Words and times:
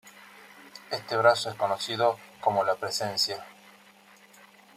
Este 0.89 1.15
brazo 1.15 1.51
es 1.51 1.55
conocido 1.55 2.17
como 2.41 2.63
"La 2.63 2.73
Presencia. 2.73 3.45